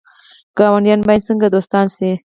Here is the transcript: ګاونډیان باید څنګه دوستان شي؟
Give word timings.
ګاونډیان 0.57 1.01
باید 1.07 1.25
څنګه 1.27 1.47
دوستان 1.55 1.85
شي؟ 1.95 2.11